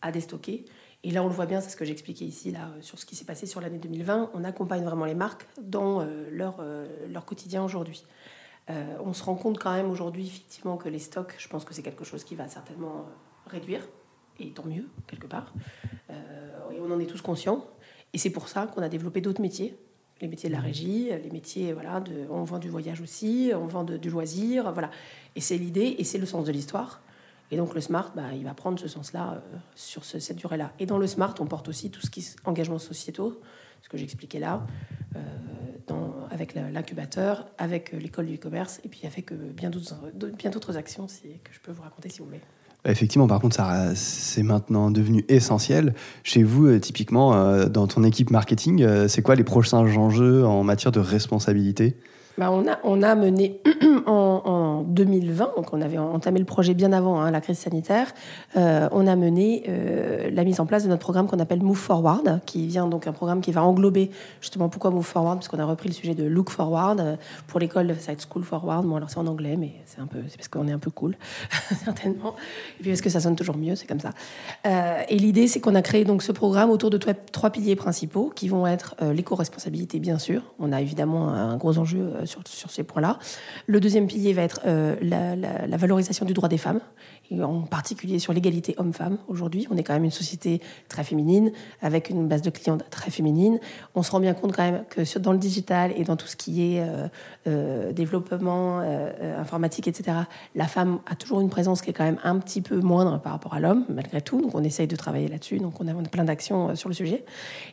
à 0.02 0.10
déstocker. 0.12 0.64
Et 1.04 1.10
là, 1.10 1.22
on 1.24 1.26
le 1.26 1.32
voit 1.34 1.46
bien, 1.46 1.60
c'est 1.60 1.70
ce 1.70 1.76
que 1.76 1.84
j'expliquais 1.84 2.24
ici 2.24 2.52
là 2.52 2.68
euh, 2.76 2.80
sur 2.80 2.98
ce 2.98 3.06
qui 3.06 3.16
s'est 3.16 3.24
passé 3.24 3.46
sur 3.46 3.60
l'année 3.60 3.78
2020. 3.78 4.30
On 4.34 4.44
accompagne 4.44 4.84
vraiment 4.84 5.04
les 5.04 5.14
marques 5.16 5.46
dans 5.60 6.00
euh, 6.00 6.28
leur 6.30 6.56
euh, 6.60 6.86
leur 7.08 7.24
quotidien 7.24 7.64
aujourd'hui. 7.64 8.04
Euh, 8.70 8.96
on 9.04 9.12
se 9.12 9.24
rend 9.24 9.34
compte 9.34 9.58
quand 9.58 9.72
même 9.74 9.90
aujourd'hui 9.90 10.26
effectivement 10.26 10.76
que 10.76 10.88
les 10.88 11.00
stocks, 11.00 11.34
je 11.38 11.48
pense 11.48 11.64
que 11.64 11.74
c'est 11.74 11.82
quelque 11.82 12.04
chose 12.04 12.22
qui 12.22 12.36
va 12.36 12.46
certainement 12.46 13.06
réduire 13.48 13.82
et 14.38 14.50
tant 14.50 14.64
mieux, 14.64 14.86
quelque 15.08 15.26
part. 15.26 15.52
Euh, 16.10 16.70
et 16.72 16.80
on 16.80 16.90
en 16.92 17.00
est 17.00 17.06
tous 17.06 17.20
conscients. 17.20 17.66
Et 18.12 18.18
c'est 18.18 18.30
pour 18.30 18.48
ça 18.48 18.66
qu'on 18.68 18.82
a 18.82 18.88
développé 18.88 19.20
d'autres 19.20 19.40
métiers. 19.42 19.76
Les 20.20 20.28
métiers 20.28 20.48
de 20.48 20.54
la 20.54 20.60
régie, 20.60 21.08
les 21.10 21.30
métiers, 21.30 21.72
voilà, 21.72 21.98
de, 21.98 22.12
on 22.30 22.44
vend 22.44 22.60
du 22.60 22.68
voyage 22.68 23.00
aussi, 23.00 23.50
on 23.54 23.66
vend 23.66 23.82
de- 23.82 23.96
du 23.96 24.08
loisir, 24.08 24.70
voilà. 24.72 24.90
Et 25.34 25.40
c'est 25.40 25.58
l'idée 25.58 25.96
et 25.98 26.04
c'est 26.04 26.18
le 26.18 26.26
sens 26.26 26.44
de 26.44 26.52
l'histoire. 26.52 27.00
Et 27.52 27.56
donc 27.58 27.74
le 27.74 27.80
smart, 27.82 28.10
bah, 28.16 28.32
il 28.34 28.44
va 28.44 28.54
prendre 28.54 28.78
ce 28.80 28.88
sens-là 28.88 29.34
euh, 29.34 29.56
sur 29.74 30.04
ce- 30.06 30.18
cette 30.18 30.38
durée-là. 30.38 30.72
Et 30.80 30.86
dans 30.86 30.96
le 30.98 31.06
smart, 31.06 31.34
on 31.38 31.44
porte 31.46 31.68
aussi 31.68 31.90
tout 31.90 32.00
ce 32.00 32.10
qui 32.10 32.20
est 32.20 32.34
engagements 32.46 32.78
sociétaux, 32.78 33.40
ce 33.82 33.90
que 33.90 33.98
j'expliquais 33.98 34.38
là, 34.40 34.66
euh, 35.16 35.20
avec 36.30 36.54
l'incubateur, 36.54 37.46
avec 37.58 37.92
euh, 37.92 37.98
l'école 37.98 38.24
du 38.26 38.36
e-commerce, 38.36 38.80
et 38.84 38.88
puis 38.88 39.02
avec 39.06 39.32
bien 39.34 39.68
d'autres 39.68 40.76
actions 40.78 41.06
que 41.06 41.52
je 41.52 41.60
peux 41.62 41.72
vous 41.72 41.82
raconter 41.82 42.08
si 42.08 42.20
vous 42.20 42.24
voulez. 42.24 42.40
Effectivement, 42.86 43.26
par 43.28 43.38
contre, 43.40 43.54
ça, 43.54 43.94
c'est 43.94 44.42
maintenant 44.42 44.90
devenu 44.90 45.24
essentiel. 45.28 45.94
Chez 46.24 46.42
vous, 46.42 46.78
typiquement, 46.78 47.66
dans 47.66 47.86
ton 47.86 48.02
équipe 48.02 48.30
marketing, 48.30 49.06
c'est 49.08 49.22
quoi 49.22 49.36
les 49.36 49.44
prochains 49.44 49.78
enjeux 49.78 50.44
en 50.44 50.64
matière 50.64 50.90
de 50.90 50.98
responsabilité? 50.98 51.96
Bah, 52.38 52.50
on, 52.50 53.02
a, 53.02 53.14
mené 53.14 53.60
en, 54.06 54.42
en 54.44 54.82
2020, 54.84 55.52
donc 55.56 55.72
on 55.72 55.82
avait 55.82 55.98
entamé 55.98 56.38
le 56.38 56.46
projet 56.46 56.72
bien 56.72 56.92
avant 56.92 57.20
hein, 57.20 57.30
la 57.30 57.42
crise 57.42 57.58
sanitaire, 57.58 58.14
euh, 58.56 58.88
on 58.90 59.06
a 59.06 59.16
mené 59.16 59.64
euh, 59.68 60.30
la 60.32 60.44
mise 60.44 60.58
en 60.58 60.64
place 60.64 60.84
de 60.84 60.88
notre 60.88 61.02
programme 61.02 61.26
qu'on 61.26 61.40
appelle 61.40 61.62
Move 61.62 61.76
Forward, 61.76 62.40
qui 62.46 62.66
vient 62.66 62.86
donc 62.86 63.06
un 63.06 63.12
programme 63.12 63.42
qui 63.42 63.52
va 63.52 63.62
englober 63.62 64.10
justement 64.40 64.70
pourquoi 64.70 64.90
Move 64.90 65.04
Forward, 65.04 65.38
parce 65.38 65.48
qu'on 65.48 65.58
a 65.58 65.64
repris 65.66 65.90
le 65.90 65.94
sujet 65.94 66.14
de 66.14 66.24
Look 66.24 66.48
Forward 66.48 67.00
euh, 67.00 67.16
pour 67.48 67.60
l'école, 67.60 67.94
ça 67.98 68.06
va 68.08 68.12
être 68.14 68.26
School 68.26 68.44
Forward. 68.44 68.86
Bon, 68.86 68.96
alors 68.96 69.10
c'est 69.10 69.18
en 69.18 69.26
anglais, 69.26 69.56
mais 69.58 69.72
c'est 69.84 70.00
parce 70.36 70.48
qu'on 70.48 70.66
est 70.68 70.72
un 70.72 70.78
peu 70.78 70.90
cool, 70.90 71.16
certainement, 71.84 72.34
et 72.78 72.82
puis 72.82 72.90
parce 72.90 73.02
que 73.02 73.10
ça 73.10 73.20
sonne 73.20 73.36
toujours 73.36 73.58
mieux, 73.58 73.76
c'est 73.76 73.86
comme 73.86 74.00
ça. 74.00 74.10
Et 75.08 75.18
l'idée, 75.18 75.48
c'est 75.48 75.60
qu'on 75.60 75.74
a 75.74 75.82
créé 75.82 76.04
donc 76.04 76.22
ce 76.22 76.32
programme 76.32 76.70
autour 76.70 76.88
de 76.88 76.98
trois, 76.98 77.50
piliers 77.50 77.76
principaux 77.76 78.32
qui 78.34 78.48
vont 78.48 78.66
être 78.66 78.96
l'éco-responsabilité, 79.12 79.98
bien 79.98 80.18
sûr. 80.18 80.42
On 80.58 80.72
a 80.72 80.80
évidemment 80.80 81.28
un 81.28 81.56
gros 81.58 81.78
enjeu 81.78 82.12
sur, 82.26 82.70
ces 82.70 82.82
points-là. 82.82 83.18
Le 83.66 83.80
deuxième 83.80 84.06
pilier 84.06 84.32
va 84.32 84.42
être 84.42 84.60
euh, 84.66 84.96
la, 85.02 85.76
valorisation 85.76 86.24
du 86.24 86.32
droit 86.32 86.48
des 86.48 86.58
femmes, 86.58 86.80
en 87.40 87.62
particulier 87.62 88.18
sur 88.18 88.32
l'égalité 88.32 88.74
homme-femme. 88.76 89.18
Aujourd'hui, 89.28 89.66
on 89.70 89.76
est 89.76 89.82
quand 89.82 89.94
même 89.94 90.04
une 90.04 90.10
société 90.10 90.60
très 90.88 91.04
féminine, 91.04 91.52
avec 91.80 92.10
une 92.10 92.28
base 92.28 92.42
de 92.42 92.50
clients 92.50 92.78
très 92.90 93.10
féminine. 93.10 93.58
On 93.94 94.02
se 94.02 94.10
rend 94.10 94.20
bien 94.20 94.34
compte 94.34 94.54
quand 94.54 94.64
même 94.64 94.84
que 94.88 95.18
dans 95.18 95.32
le 95.32 95.38
digital 95.38 95.92
et 95.96 96.04
dans 96.04 96.16
tout 96.16 96.26
ce 96.26 96.36
qui 96.36 96.62
est 96.62 96.80
euh, 96.80 97.08
euh, 97.46 97.92
développement 97.92 98.80
euh, 98.80 99.40
informatique, 99.40 99.88
etc., 99.88 100.18
la 100.54 100.66
femme 100.66 101.00
a 101.06 101.14
toujours 101.14 101.40
une 101.40 101.48
présence 101.48 101.82
qui 101.82 101.90
est 101.90 101.92
quand 101.92 102.04
même 102.04 102.18
un 102.24 102.38
petit 102.38 102.60
peu 102.60 102.80
moindre 102.80 103.20
par 103.20 103.32
rapport 103.32 103.54
à 103.54 103.60
l'homme, 103.60 103.84
malgré 103.88 104.20
tout. 104.20 104.40
Donc 104.40 104.54
on 104.54 104.62
essaye 104.62 104.86
de 104.86 104.96
travailler 104.96 105.28
là-dessus. 105.28 105.58
Donc 105.58 105.80
on 105.80 105.88
a, 105.88 105.92
plein 106.10 106.24
d'actions 106.24 106.74
sur 106.74 106.88
le 106.88 106.94
sujet. 106.94 107.24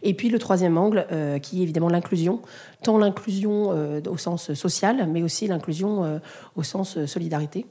Et 0.03 0.13
puis 0.13 0.29
le 0.29 0.39
troisième 0.39 0.77
angle, 0.77 1.07
qui 1.41 1.59
est 1.59 1.63
évidemment 1.63 1.89
l'inclusion, 1.89 2.41
tant 2.83 2.97
l'inclusion 2.97 3.69
au 4.07 4.17
sens 4.17 4.53
social, 4.53 5.09
mais 5.11 5.23
aussi 5.23 5.47
l'inclusion 5.47 6.21
au 6.55 6.63
sens 6.63 7.03
solidarité. 7.05 7.65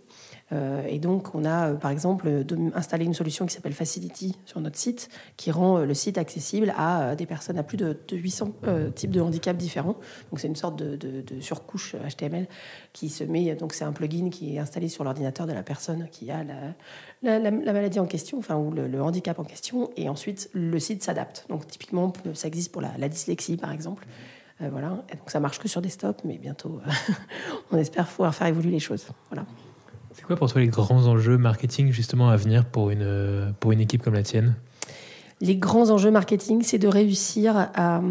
Et 0.88 0.98
donc, 0.98 1.34
on 1.34 1.44
a, 1.44 1.67
euh, 1.68 1.74
par 1.74 1.90
exemple, 1.90 2.26
euh, 2.28 2.44
installé 2.74 3.04
une 3.04 3.14
solution 3.14 3.46
qui 3.46 3.54
s'appelle 3.54 3.72
Facility 3.72 4.36
sur 4.44 4.60
notre 4.60 4.76
site, 4.76 5.08
qui 5.36 5.50
rend 5.50 5.78
euh, 5.78 5.84
le 5.84 5.94
site 5.94 6.18
accessible 6.18 6.72
à 6.76 7.14
des 7.16 7.26
personnes 7.26 7.58
à 7.58 7.62
plus 7.62 7.76
de, 7.76 7.96
de 8.08 8.16
800 8.16 8.52
euh, 8.64 8.90
types 8.90 9.10
de 9.10 9.20
handicaps 9.20 9.58
différents. 9.58 9.96
Donc, 10.30 10.40
c'est 10.40 10.48
une 10.48 10.56
sorte 10.56 10.76
de, 10.76 11.24
surcouche 11.40 11.94
HTML 11.94 12.46
qui 12.92 13.08
se 13.08 13.24
met. 13.24 13.54
Donc, 13.54 13.72
c'est 13.72 13.84
un 13.84 13.92
plugin 13.92 14.30
qui 14.30 14.56
est 14.56 14.58
installé 14.58 14.88
sur 14.88 15.04
l'ordinateur 15.04 15.46
de 15.46 15.52
la 15.52 15.62
personne 15.62 16.08
qui 16.10 16.30
a 16.30 16.42
la, 16.42 16.54
la, 17.22 17.38
la- 17.38 17.50
la 17.50 17.72
maladie 17.72 18.00
en 18.00 18.06
question, 18.06 18.38
enfin, 18.38 18.56
ou 18.56 18.70
le, 18.70 19.02
handicap 19.02 19.38
en 19.38 19.44
question. 19.44 19.90
Et 19.96 20.08
ensuite, 20.08 20.50
le 20.52 20.78
site 20.78 21.02
s'adapte. 21.02 21.46
Donc, 21.48 21.66
typiquement, 21.66 22.12
ça 22.34 22.48
existe 22.48 22.72
pour 22.72 22.82
la, 22.82 23.08
dyslexie, 23.08 23.56
par 23.56 23.72
exemple. 23.72 24.06
Euh, 24.60 24.68
voilà. 24.70 24.88
Donc, 24.88 25.28
ça 25.28 25.40
marche 25.40 25.58
que 25.58 25.68
sur 25.68 25.80
desktop, 25.80 26.22
mais 26.24 26.38
bientôt, 26.38 26.80
on 27.72 27.78
espère 27.78 28.06
pouvoir 28.06 28.34
faire 28.34 28.46
évoluer 28.48 28.70
les 28.70 28.80
choses. 28.80 29.06
Voilà. 29.30 29.46
C'est 30.18 30.24
quoi 30.24 30.34
pour 30.34 30.50
toi 30.50 30.60
les 30.60 30.66
grands 30.66 31.06
enjeux 31.06 31.38
marketing 31.38 31.92
justement 31.92 32.28
à 32.28 32.36
venir 32.36 32.64
pour 32.64 32.90
une, 32.90 33.54
pour 33.60 33.70
une 33.70 33.80
équipe 33.80 34.02
comme 34.02 34.14
la 34.14 34.24
tienne? 34.24 34.56
Les 35.40 35.54
grands 35.54 35.90
enjeux 35.90 36.10
marketing, 36.10 36.62
c'est 36.62 36.78
de 36.80 36.88
réussir 36.88 37.56
à, 37.56 38.02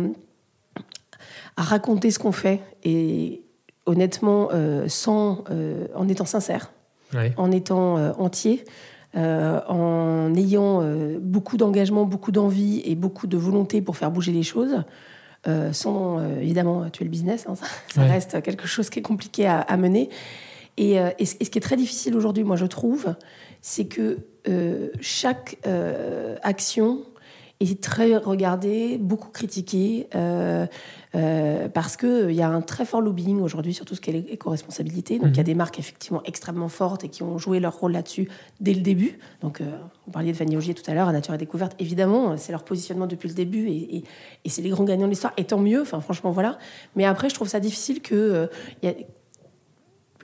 à 1.57 1.61
raconter 1.61 2.09
ce 2.11 2.17
qu'on 2.17 2.31
fait 2.31 2.61
et 2.85 3.41
honnêtement, 3.85 4.47
euh, 4.53 4.85
sans, 4.87 5.43
euh, 5.49 5.87
en 5.95 6.07
étant 6.07 6.23
sincère, 6.23 6.71
en 7.35 7.51
étant 7.51 7.97
euh, 7.97 8.13
entier, 8.17 8.63
euh, 9.17 9.59
en 9.67 10.33
ayant 10.33 10.81
euh, 10.81 11.17
beaucoup 11.19 11.57
d'engagement, 11.57 12.05
beaucoup 12.05 12.31
d'envie 12.31 12.81
et 12.85 12.95
beaucoup 12.95 13.27
de 13.27 13.35
volonté 13.35 13.81
pour 13.81 13.97
faire 13.97 14.11
bouger 14.11 14.31
les 14.31 14.43
choses, 14.43 14.83
euh, 15.47 15.73
sans 15.73 16.21
évidemment 16.39 16.89
tuer 16.89 17.03
le 17.03 17.11
business. 17.11 17.45
hein, 17.49 17.55
ça 17.55 17.65
ça 17.93 18.01
Ouais. 18.01 18.07
reste 18.07 18.41
quelque 18.41 18.65
chose 18.67 18.89
qui 18.89 18.99
est 18.99 19.03
compliqué 19.03 19.45
à, 19.45 19.59
à 19.59 19.75
mener. 19.75 20.09
Et, 20.77 20.99
euh, 20.99 21.09
et 21.19 21.25
ce 21.25 21.35
qui 21.35 21.57
est 21.57 21.61
très 21.61 21.77
difficile 21.77 22.15
aujourd'hui, 22.15 22.43
moi 22.43 22.55
je 22.55 22.65
trouve, 22.65 23.15
c'est 23.61 23.85
que 23.85 24.19
euh, 24.47 24.89
chaque 25.01 25.57
euh, 25.65 26.35
action 26.43 26.99
est 27.59 27.81
très 27.81 28.15
regardée, 28.17 28.99
beaucoup 28.99 29.29
critiquée, 29.31 30.07
euh, 30.13 30.67
parce 31.73 31.97
qu'il 31.97 32.31
y 32.31 32.41
a 32.43 32.47
un 32.49 32.61
très 32.61 32.85
fort 32.85 33.01
lobbying 33.01 33.41
aujourd'hui 33.41 33.73
sur 33.73 33.83
tout 33.85 33.95
ce 33.95 34.01
qui 34.01 34.11
est 34.11 34.25
éco-responsabilité. 34.29 35.17
Donc 35.17 35.29
il 35.31 35.37
y 35.37 35.39
a 35.39 35.43
des 35.43 35.55
marques 35.55 35.79
effectivement 35.79 36.21
extrêmement 36.25 36.69
fortes 36.69 37.03
et 37.03 37.09
qui 37.09 37.23
ont 37.23 37.39
joué 37.39 37.59
leur 37.59 37.75
rôle 37.79 37.93
là-dessus 37.93 38.29
dès 38.59 38.75
le 38.75 38.81
début. 38.81 39.17
Donc 39.41 39.61
vous 40.05 40.11
parliez 40.11 40.31
de 40.33 40.37
Fanny 40.37 40.55
Augier 40.55 40.75
tout 40.75 40.83
à 40.89 40.93
l'heure, 40.93 41.07
à 41.07 41.11
Nature 41.13 41.33
et 41.33 41.39
Découverte, 41.39 41.73
évidemment, 41.79 42.37
c'est 42.37 42.51
leur 42.51 42.63
positionnement 42.63 43.07
depuis 43.07 43.27
le 43.29 43.33
début 43.33 43.67
et, 43.69 43.95
et- 43.97 44.03
et 44.45 44.49
c'est 44.49 44.61
les 44.61 44.69
grands 44.69 44.83
gagnants 44.83 45.05
de 45.07 45.11
l'histoire, 45.11 45.33
et 45.37 45.43
tant 45.45 45.57
mieux, 45.59 45.81
enfin 45.81 45.99
franchement 45.99 46.29
voilà. 46.29 46.59
Mais 46.95 47.05
après, 47.05 47.27
je 47.29 47.33
trouve 47.33 47.47
ça 47.47 47.59
difficile 47.59 48.01
que... 48.03 48.49
y 48.83 48.87
a- 48.87 48.93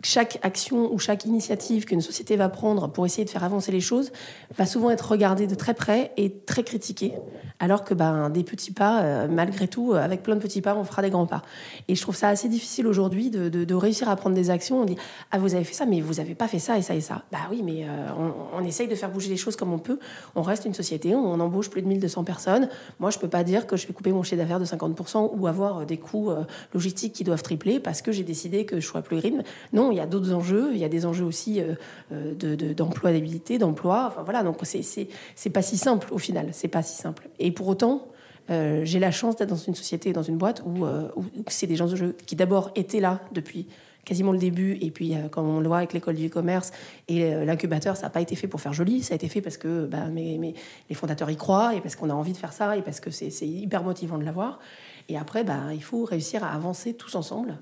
chaque 0.03 0.38
action 0.43 0.93
ou 0.93 1.00
chaque 1.00 1.25
initiative 1.25 1.86
qu'une 1.86 2.01
société 2.01 2.36
va 2.36 2.50
prendre 2.50 2.89
pour 2.89 3.05
essayer 3.05 3.24
de 3.25 3.29
faire 3.29 3.43
avancer 3.43 3.72
les 3.72 3.81
choses 3.81 4.12
va 4.57 4.65
souvent 4.65 4.89
être 4.91 5.10
regardée 5.10 5.48
de 5.48 5.55
très 5.55 5.74
près 5.74 6.12
et 6.17 6.31
très 6.31 6.63
critiquée, 6.63 7.13
alors 7.60 7.83
que 7.83 7.93
ben, 7.93 8.29
des 8.29 8.43
petits 8.43 8.72
pas, 8.72 9.01
euh, 9.01 9.27
malgré 9.27 9.67
tout, 9.67 9.93
euh, 9.93 10.03
avec 10.03 10.22
plein 10.22 10.36
de 10.36 10.41
petits 10.41 10.62
pas, 10.62 10.75
on 10.75 10.83
fera 10.83 11.01
des 11.01 11.10
grands 11.10 11.25
pas. 11.25 11.41
Et 11.88 11.95
je 11.95 12.01
trouve 12.01 12.15
ça 12.15 12.29
assez 12.29 12.50
difficile 12.50 12.86
aujourd'hui 12.88 13.29
de, 13.29 13.74
réussir 13.74 14.07
à 14.10 14.15
prendre 14.15 14.36
des 14.36 14.50
actions. 14.50 14.81
On 14.81 14.86
dit 14.86 14.98
Ah, 15.31 15.39
vous 15.39 15.55
avez 15.55 15.63
fait 15.63 15.74
ça, 15.74 15.86
mais 15.86 16.01
vous 16.01 16.15
n'avez 16.15 16.36
pas 16.36 16.48
fait 16.48 16.60
ça 16.60 16.77
et 16.77 16.81
ça 16.81 16.93
et 16.93 17.01
ça. 17.01 17.24
Bah 17.31 17.39
oui, 17.50 17.62
mais 17.63 17.86
euh, 17.86 18.29
on, 18.53 18.63
essaye 18.63 18.88
de 18.88 18.95
faire 18.95 19.10
bouger 19.10 19.29
les 19.29 19.38
choses 19.38 19.55
comme 19.55 19.74
on 19.74 19.79
peut. 19.79 20.00
On 20.36 20.41
reste 20.41 20.65
une 20.65 20.74
société, 20.74 21.15
on 21.15 21.39
embauche 21.39 21.69
plus 21.69 21.81
de 21.81 21.88
1200 21.88 22.24
personnes. 22.24 22.69
Moi, 23.00 23.10
je 23.10 23.19
peux 23.19 23.27
pas 23.27 23.43
dire 23.43 23.65
que 23.65 23.75
je 23.75 23.88
vais 23.88 23.93
couper 23.93 24.12
mon 24.12 24.24
chiffre 24.24 24.41
d'affaires 24.41 24.60
de 24.60 24.65
50% 24.65 25.31
ou 25.38 25.48
avoir 25.48 25.86
des 25.86 25.98
coûts 25.98 26.31
logistiques 26.74 27.13
qui 27.13 27.24
doivent 27.24 27.43
tripler 27.43 27.79
parce 27.79 28.01
que 28.01 28.12
j'ai 28.12 28.24
décidé 28.24 28.65
que 28.65 28.79
je 28.79 28.86
sois 28.86 29.01
plus 29.01 29.17
green. 29.17 29.43
Non, 29.74 29.91
il 29.93 29.97
y 29.97 30.01
a 30.01 30.05
d'autres 30.05 30.33
enjeux. 30.33 30.71
Il 30.73 30.79
y 30.79 30.83
a 30.83 30.89
des 30.89 31.05
enjeux 31.05 31.25
aussi 31.25 31.62
euh, 31.62 31.75
euh, 32.12 32.73
d'employabilité, 32.73 33.57
d'emploi. 33.57 34.05
Enfin 34.07 34.23
voilà, 34.23 34.43
donc 34.43 34.57
c'est 34.63 35.50
pas 35.50 35.62
si 35.62 35.77
simple 35.77 36.07
au 36.12 36.17
final. 36.17 36.50
C'est 36.51 36.67
pas 36.67 36.83
si 36.83 36.95
simple. 36.95 37.29
Et 37.39 37.51
pour 37.51 37.67
autant, 37.67 38.07
euh, 38.50 38.81
j'ai 38.83 39.00
la 39.00 39.12
chance 39.12 39.35
d'être 39.35 39.50
dans 39.50 39.55
une 39.55 39.75
société, 39.75 40.12
dans 40.12 40.23
une 40.23 40.38
boîte 40.38 40.63
où, 40.65 40.85
où 40.85 41.25
c'est 41.47 41.67
des 41.67 41.75
gens 41.75 41.88
qui 42.25 42.35
d'abord 42.35 42.71
étaient 42.75 43.00
là 43.00 43.21
depuis 43.31 43.67
quasiment 44.05 44.33
le 44.33 44.38
début. 44.38 44.77
Et 44.81 44.91
puis, 44.91 45.15
comme 45.31 45.47
on 45.47 45.62
le 45.62 45.67
voit 45.67 45.77
avec 45.77 45.93
l'école 45.93 46.15
du 46.15 46.27
e-commerce 46.27 46.71
et 47.07 47.45
l'incubateur, 47.45 47.95
ça 47.95 48.03
n'a 48.03 48.09
pas 48.09 48.19
été 48.19 48.35
fait 48.35 48.47
pour 48.47 48.59
faire 48.59 48.73
joli. 48.73 49.01
Ça 49.01 49.13
a 49.13 49.15
été 49.15 49.29
fait 49.29 49.39
parce 49.39 49.55
que 49.55 49.85
bah, 49.85 50.07
mes, 50.07 50.55
les 50.89 50.95
fondateurs 50.95 51.29
y 51.29 51.38
croient 51.38 51.73
et 51.73 51.79
parce 51.79 51.95
qu'on 51.95 52.09
a 52.09 52.13
envie 52.13 52.33
de 52.33 52.38
faire 52.38 52.51
ça 52.51 52.75
et 52.75 52.81
parce 52.81 53.00
que 53.00 53.12
c'est 53.12 53.47
hyper 53.47 53.81
motivant 53.83 54.17
de 54.17 54.25
l'avoir. 54.25 54.59
Et 55.07 55.17
après, 55.17 55.45
bah, 55.45 55.73
il 55.73 55.83
faut 55.83 56.03
réussir 56.03 56.43
à 56.43 56.50
avancer 56.50 56.93
tous 56.93 57.15
ensemble 57.15 57.57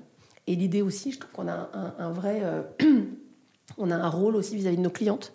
et 0.46 0.56
l'idée 0.56 0.82
aussi, 0.82 1.12
je 1.12 1.18
trouve 1.18 1.32
qu'on 1.32 1.48
a 1.48 1.70
un, 1.98 2.10
vrai, 2.10 2.40
euh, 2.42 2.62
on 3.78 3.90
a 3.90 3.96
un 3.96 4.08
rôle 4.08 4.36
aussi 4.36 4.56
vis-à-vis 4.56 4.76
de 4.76 4.82
nos 4.82 4.90
clientes, 4.90 5.32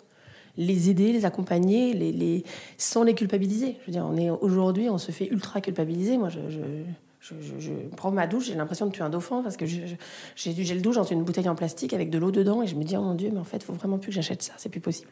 les 0.56 0.90
aider, 0.90 1.12
les 1.12 1.24
accompagner, 1.24 2.44
sans 2.76 3.04
les 3.04 3.14
culpabiliser. 3.14 3.76
Je 3.80 3.86
veux 3.86 3.92
dire, 3.92 4.06
on 4.06 4.16
est 4.16 4.28
aujourd'hui, 4.28 4.90
on 4.90 4.98
se 4.98 5.12
fait 5.12 5.28
ultra 5.28 5.60
culpabiliser. 5.60 6.18
Moi, 6.18 6.28
je, 6.28 7.70
prends 7.96 8.10
ma 8.10 8.26
douche, 8.26 8.46
j'ai 8.46 8.54
l'impression 8.54 8.86
de 8.86 8.92
tuer 8.92 9.02
un 9.02 9.10
dauphin 9.10 9.42
parce 9.42 9.56
que 9.56 9.66
j'ai 9.66 10.52
du 10.52 10.64
gel 10.64 10.82
douche 10.82 10.96
dans 10.96 11.04
une 11.04 11.22
bouteille 11.22 11.48
en 11.48 11.54
plastique 11.54 11.92
avec 11.92 12.10
de 12.10 12.18
l'eau 12.18 12.30
dedans 12.30 12.62
et 12.62 12.66
je 12.66 12.74
me 12.74 12.84
dis, 12.84 12.96
oh 12.96 13.02
mon 13.02 13.14
Dieu, 13.14 13.30
mais 13.32 13.40
en 13.40 13.44
fait, 13.44 13.58
il 13.58 13.64
faut 13.64 13.72
vraiment 13.72 13.98
plus 13.98 14.08
que 14.08 14.16
j'achète 14.16 14.42
ça, 14.42 14.52
c'est 14.56 14.68
plus 14.68 14.80
possible. 14.80 15.10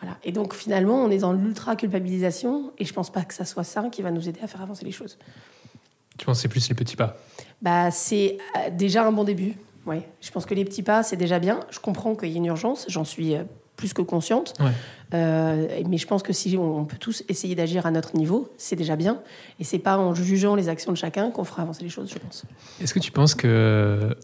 Voilà. 0.00 0.16
Et 0.24 0.32
donc, 0.32 0.54
finalement, 0.54 1.02
on 1.02 1.10
est 1.10 1.18
dans 1.18 1.32
l'ultra 1.32 1.74
culpabilisation 1.74 2.72
et 2.78 2.84
je 2.84 2.92
pense 2.92 3.10
pas 3.10 3.24
que 3.24 3.34
ça 3.34 3.44
soit 3.44 3.64
ça 3.64 3.88
qui 3.90 4.02
va 4.02 4.10
nous 4.10 4.28
aider 4.28 4.40
à 4.42 4.46
faire 4.46 4.62
avancer 4.62 4.84
les 4.84 4.92
choses. 4.92 5.18
Tu 6.18 6.24
penses 6.24 6.40
c'est 6.40 6.48
plus 6.48 6.68
les 6.68 6.74
petits 6.74 6.96
pas? 6.96 7.16
Bah, 7.62 7.90
C'est 7.90 8.38
euh, 8.56 8.70
déjà 8.70 9.06
un 9.06 9.12
bon 9.12 9.24
début. 9.24 9.54
Ouais. 9.86 10.08
Je 10.20 10.30
pense 10.30 10.46
que 10.46 10.54
les 10.54 10.64
petits 10.64 10.82
pas, 10.82 11.02
c'est 11.02 11.16
déjà 11.16 11.38
bien. 11.38 11.60
Je 11.70 11.78
comprends 11.78 12.14
qu'il 12.14 12.30
y 12.30 12.34
ait 12.34 12.36
une 12.36 12.46
urgence, 12.46 12.86
j'en 12.88 13.04
suis 13.04 13.34
euh, 13.34 13.44
plus 13.76 13.92
que 13.92 14.02
consciente. 14.02 14.54
Euh, 15.14 15.68
mais 15.88 15.98
je 15.98 16.06
pense 16.06 16.22
que 16.22 16.32
si 16.32 16.56
on 16.58 16.84
peut 16.84 16.96
tous 16.98 17.22
essayer 17.28 17.54
d'agir 17.54 17.86
à 17.86 17.90
notre 17.90 18.16
niveau, 18.16 18.52
c'est 18.56 18.74
déjà 18.74 18.96
bien. 18.96 19.20
Et 19.60 19.64
c'est 19.64 19.78
pas 19.78 19.98
en 19.98 20.14
jugeant 20.14 20.56
les 20.56 20.68
actions 20.68 20.90
de 20.90 20.96
chacun 20.96 21.30
qu'on 21.30 21.44
fera 21.44 21.62
avancer 21.62 21.84
les 21.84 21.88
choses, 21.88 22.10
je 22.12 22.18
pense. 22.18 22.44
Est-ce 22.80 22.92
que 22.92 22.98
tu 22.98 23.12
penses 23.12 23.34
que 23.34 24.16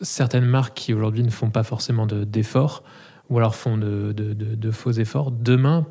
certaines 0.00 0.46
marques 0.46 0.74
qui 0.74 0.94
aujourd'hui 0.94 1.22
ne 1.22 1.30
font 1.30 1.50
pas 1.50 1.62
forcément 1.62 2.06
d'efforts, 2.06 2.82
ou 3.30 3.38
alors 3.38 3.54
font 3.54 3.76
de, 3.76 4.12
de, 4.12 4.32
de, 4.32 4.70
faux 4.70 4.92
efforts, 4.92 5.30
demain 5.30 5.86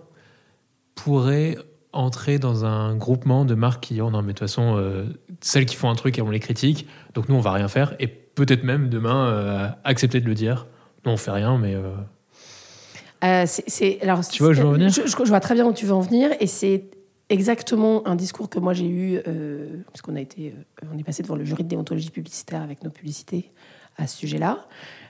pourraient 0.96 1.58
entrer 1.94 2.40
dans 2.40 2.66
un 2.66 2.96
groupement 2.96 3.46
de 3.46 3.56
marques 3.56 3.84
qui 3.84 3.94
diront 3.94 4.12
non 4.12 4.22
mais 4.22 4.34
de 4.34 4.40
toute 4.40 4.48
façon 4.48 4.76
euh, 4.78 5.06
celles 5.42 5.66
qui 5.66 5.76
font 5.76 5.90
un 5.90 5.96
truc 5.96 6.18
et 6.18 6.22
on 6.22 6.30
les 6.30 6.40
critique 6.40 6.88
donc 7.14 7.30
nous 7.30 7.36
on 7.36 7.40
va 7.40 7.52
rien 7.52 7.68
faire. 7.68 7.96
Et 8.00 8.08
peut-être 8.08 8.64
même 8.64 8.90
demain 8.90 9.28
euh, 9.28 9.68
accepter 9.84 10.20
de 10.20 10.26
le 10.26 10.34
dire. 10.34 10.68
Non 11.06 11.14
on 11.14 11.18
fait 11.18 11.32
rien 11.32 11.58
mais 11.58 11.76
euh... 11.76 13.46
c'est 13.46 14.02
alors 14.02 14.28
tu 14.28 14.44
vois 14.44 14.52
où 14.52 14.54
je 14.54 14.62
veux 14.62 14.68
en 14.68 14.74
venir? 14.74 14.90
Je, 14.90 15.02
je, 15.08 15.30
vois 15.30 15.40
très 15.40 15.54
bien 15.54 15.66
où 15.66 15.74
tu 15.74 15.86
veux 15.86 15.94
en 15.94 16.02
venir 16.02 16.32
et 16.40 16.48
c'est 16.48 16.90
exactement 17.30 18.06
un 18.08 18.16
discours 18.16 18.50
que 18.50 18.60
moi 18.60 18.74
j'ai 18.74 18.90
eu 18.90 19.22
parce 19.88 20.02
qu'on 20.02 20.16
a 20.16 20.22
été 20.22 20.54
on 20.94 20.98
est 20.98 21.04
passé 21.04 21.24
devant 21.24 21.36
le 21.36 21.46
jury 21.46 21.64
de 21.64 21.70
déontologie 21.70 22.10
publicitaire 22.12 22.62
avec 22.62 22.84
nos 22.84 22.90
publicités 22.90 23.52
à 23.98 24.08
ce 24.08 24.18
sujet-là 24.18 24.68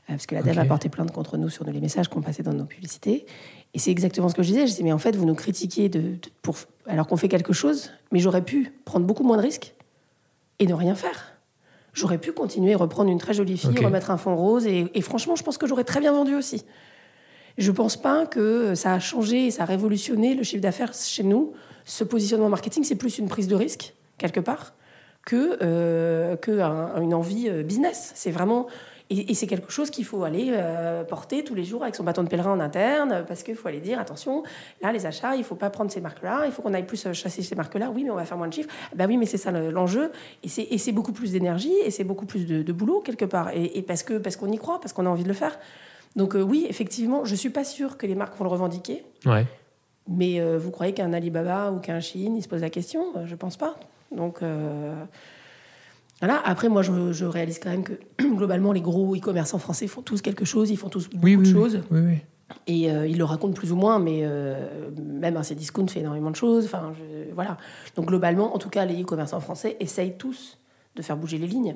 parce 0.07 0.25
que 0.25 0.35
la 0.35 0.41
DEV 0.41 0.59
a 0.59 0.65
porté 0.65 0.89
plainte 0.89 1.11
contre 1.11 1.37
nous 1.37 1.49
sur 1.49 1.63
les 1.63 1.79
messages 1.79 2.09
qu'on 2.09 2.21
passait 2.21 2.43
dans 2.43 2.53
nos 2.53 2.65
publicités 2.65 3.25
et 3.73 3.79
c'est 3.79 3.91
exactement 3.91 4.29
ce 4.29 4.35
que 4.35 4.43
je 4.43 4.49
disais. 4.49 4.61
Je 4.61 4.71
disais, 4.71 4.83
mais 4.83 4.93
en 4.93 4.99
fait, 4.99 5.15
vous 5.15 5.25
nous 5.25 5.35
critiquez 5.35 5.89
de, 5.89 6.17
pour, 6.41 6.55
alors 6.85 7.07
qu'on 7.07 7.17
fait 7.17 7.27
quelque 7.27 7.53
chose, 7.53 7.91
mais 8.11 8.19
j'aurais 8.19 8.43
pu 8.43 8.71
prendre 8.85 9.05
beaucoup 9.05 9.23
moins 9.23 9.37
de 9.37 9.41
risques 9.41 9.73
et 10.59 10.67
ne 10.67 10.73
rien 10.73 10.95
faire. 10.95 11.33
J'aurais 11.93 12.17
pu 12.17 12.31
continuer, 12.31 12.75
reprendre 12.75 13.09
une 13.09 13.19
très 13.19 13.33
jolie 13.33 13.57
fille, 13.57 13.83
remettre 13.83 14.11
un 14.11 14.17
fond 14.17 14.35
rose, 14.35 14.65
et, 14.65 15.01
franchement, 15.01 15.35
je 15.35 15.43
pense 15.43 15.59
que 15.59 15.67
j'aurais 15.67 15.83
très 15.83 15.99
bien 15.99 16.11
vendu 16.11 16.35
aussi. 16.35 16.65
Je 17.59 17.69
ne 17.69 17.75
pense 17.75 17.97
pas 17.97 18.25
que 18.25 18.73
ça 18.73 18.93
a 18.93 18.99
changé 18.99 19.47
et 19.47 19.51
ça 19.51 19.63
a 19.63 19.65
révolutionné 19.65 20.33
le 20.33 20.41
chiffre 20.41 20.61
d'affaires 20.61 20.91
chez 20.93 21.23
nous. 21.23 21.53
Ce 21.85 22.03
positionnement 22.03 22.49
marketing, 22.49 22.83
c'est 22.83 22.95
plus 22.95 23.19
une 23.19 23.27
prise 23.27 23.47
de 23.47 23.55
risque, 23.55 23.93
quelque 24.17 24.39
part, 24.39 24.73
que, 25.25 25.57
euh, 25.61 26.35
que 26.35 26.59
une 27.01 27.13
envie 27.13 27.49
euh, 27.49 27.63
business. 27.63 28.11
C'est 28.15 28.31
vraiment 28.31 28.67
et, 29.09 29.33
c'est 29.33 29.47
quelque 29.47 29.71
chose 29.71 29.89
qu'il 29.89 30.05
faut 30.05 30.23
aller 30.23 30.51
euh, 30.53 31.03
porter 31.03 31.43
tous 31.43 31.53
les 31.53 31.63
jours 31.63 31.83
avec 31.83 31.93
son 31.93 32.03
bâton 32.03 32.23
de 32.23 32.29
pèlerin 32.29 32.51
en 32.51 32.59
interne, 32.59 33.23
parce 33.27 33.43
qu'il 33.43 33.55
faut 33.55 33.67
aller 33.67 33.81
dire 33.81 33.99
attention, 33.99 34.43
là, 34.81 34.91
les 34.91 35.05
achats, 35.05 35.35
il 35.35 35.39
ne 35.39 35.43
faut 35.43 35.55
pas 35.55 35.69
prendre 35.69 35.91
ces 35.91 36.01
marques-là, 36.01 36.43
il 36.45 36.51
faut 36.51 36.61
qu'on 36.61 36.73
aille 36.73 36.87
plus 36.87 37.11
chasser 37.13 37.41
ces 37.43 37.55
marques-là. 37.55 37.91
Oui, 37.93 38.03
mais 38.03 38.11
on 38.11 38.15
va 38.15 38.25
faire 38.25 38.37
moins 38.37 38.47
de 38.47 38.53
chiffres. 38.53 38.69
Ben 38.95 39.07
oui, 39.07 39.17
mais 39.17 39.25
c'est 39.25 39.37
ça 39.37 39.51
l'enjeu. 39.51 40.11
Et 40.43 40.77
c'est 40.77 40.91
beaucoup 40.91 41.11
plus 41.11 41.31
d'énergie 41.31 41.73
et 41.83 41.91
c'est 41.91 42.03
beaucoup 42.03 42.25
plus 42.25 42.45
de, 42.45 42.73
boulot, 42.73 43.01
quelque 43.01 43.25
part. 43.25 43.51
Et, 43.53 43.83
parce 43.83 44.03
qu'on 44.03 44.19
parce 44.19 44.35
qu'on 44.35 44.51
y 44.51 44.57
croit, 44.57 44.79
parce 44.79 44.93
qu'on 44.93 45.05
a 45.05 45.09
envie 45.09 45.23
de 45.23 45.27
le 45.27 45.35
faire. 45.35 45.59
Donc, 46.15 46.35
euh, 46.35 46.41
oui, 46.41 46.65
effectivement, 46.69 47.25
je 47.25 47.31
ne 47.31 47.37
suis 47.37 47.49
pas 47.49 47.63
sûre 47.63 47.97
que 47.97 48.07
les 48.07 48.15
marques 48.15 48.37
vont 48.37 48.45
le 48.45 48.51
revendiquer. 48.51 49.03
Ouais. 49.25 49.45
Mais 50.07 50.41
vous 50.57 50.71
croyez 50.71 50.93
qu'un 50.93 51.13
Alibaba 51.13 51.71
ou 51.71 51.79
qu'un 51.79 51.99
Shein, 51.99 52.33
il 52.35 52.41
se 52.41 52.47
pose 52.47 52.61
la 52.61 52.69
question? 52.69 53.05
Je 53.25 53.31
ne 53.31 53.35
pense 53.35 53.57
pas. 53.57 53.75
Donc. 54.15 54.41
Voilà. 56.19 56.41
Après, 56.45 56.69
moi, 56.69 56.83
je, 56.83 57.25
réalise 57.25 57.59
quand 57.59 57.69
même 57.69 57.83
que 57.83 57.93
globalement, 58.21 58.71
les 58.71 58.81
gros 58.81 59.13
e-commerçants 59.15 59.59
français 59.59 59.87
font 59.87 60.01
tous 60.01 60.21
quelque 60.21 60.45
chose, 60.45 60.69
ils 60.69 60.77
font 60.77 60.89
tous 60.89 61.09
beaucoup 61.09 61.41
de 61.41 61.43
choses. 61.43 61.81
Oui, 61.91 62.21
et 62.67 62.91
euh, 62.91 63.07
ils 63.07 63.17
le 63.17 63.23
racontent 63.23 63.53
plus 63.53 63.71
ou 63.71 63.75
moins, 63.75 63.99
mais 63.99 64.21
euh, 64.23 64.89
même 64.97 65.37
un 65.37 65.43
Cdiscount 65.43 65.87
fait 65.87 65.99
énormément 65.99 66.31
de 66.31 66.35
choses. 66.35 66.65
Enfin, 66.65 66.93
voilà. 67.33 67.57
Donc 67.95 68.07
globalement, 68.07 68.55
en 68.55 68.57
tout 68.57 68.69
cas, 68.69 68.85
les 68.85 69.01
e-commerçants 69.01 69.39
français 69.39 69.77
essayent 69.79 70.17
tous 70.17 70.59
de 70.95 71.01
faire 71.01 71.17
bouger 71.17 71.37
les 71.37 71.47
lignes. 71.47 71.75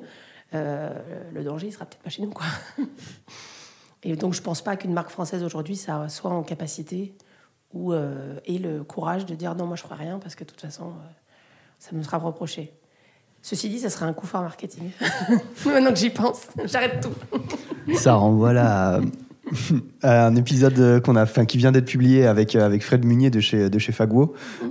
Euh, 0.54 0.90
le 1.34 1.42
danger, 1.42 1.66
il 1.66 1.72
sera 1.72 1.84
peut-être 1.84 2.02
pas 2.02 2.10
chez 2.10 2.22
nous, 2.22 2.30
quoi. 2.30 2.46
et 4.02 4.16
donc, 4.16 4.34
je 4.34 4.42
pense 4.42 4.62
pas 4.62 4.76
qu'une 4.76 4.92
marque 4.92 5.10
française 5.10 5.42
aujourd'hui, 5.42 5.76
ça 5.76 6.08
soit 6.08 6.30
en 6.30 6.42
capacité 6.42 7.14
ou 7.74 7.92
ait 7.92 8.58
le 8.58 8.82
courage 8.82 9.26
de 9.26 9.34
dire 9.34 9.54
non, 9.54 9.66
moi, 9.66 9.76
je 9.76 9.82
ferai 9.82 9.96
rien 9.96 10.18
parce 10.18 10.34
que 10.34 10.44
de 10.44 10.48
toute 10.48 10.60
façon, 10.60 10.92
ça 11.78 11.94
me 11.94 12.02
sera 12.02 12.18
reproché. 12.18 12.72
Ceci 13.40 13.68
dit, 13.68 13.78
ça 13.78 13.90
serait 13.90 14.06
un 14.06 14.12
coup 14.12 14.26
fort 14.26 14.42
marketing. 14.42 14.90
Maintenant 15.66 15.90
que 15.90 15.98
j'y 15.98 16.10
pense, 16.10 16.48
j'arrête 16.64 17.00
tout. 17.00 17.94
ça 17.94 18.14
renvoie 18.14 18.52
là 18.52 19.00
à 20.02 20.26
un 20.26 20.36
épisode 20.36 21.00
qu'on 21.02 21.16
a, 21.16 21.22
enfin, 21.22 21.44
qui 21.44 21.58
vient 21.58 21.72
d'être 21.72 21.86
publié 21.86 22.26
avec, 22.26 22.54
avec 22.54 22.82
Fred 22.82 23.04
Munier 23.04 23.30
de 23.30 23.40
chez, 23.40 23.70
de 23.70 23.78
chez 23.78 23.92
mm-hmm. 23.92 24.28